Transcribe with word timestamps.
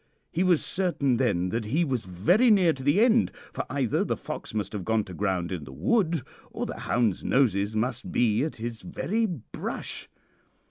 He 0.31 0.43
was 0.43 0.65
certain 0.65 1.17
then 1.17 1.49
that 1.49 1.65
he 1.65 1.85
was 1.85 2.05
very 2.05 2.49
near 2.49 2.73
to 2.73 2.81
the 2.81 3.01
end, 3.01 3.31
for 3.53 3.65
either 3.69 4.03
the 4.03 4.17
fox 4.17 4.51
must 4.51 4.73
have 4.73 4.83
gone 4.83 5.03
to 5.03 5.13
ground 5.13 5.51
in 5.51 5.63
the 5.63 5.71
wood 5.71 6.23
or 6.49 6.65
the 6.65 6.79
hounds' 6.79 7.23
noses 7.23 7.75
must 7.75 8.11
be 8.11 8.43
at 8.43 8.55
his 8.55 8.81
very 8.81 9.27
brush. 9.27 10.09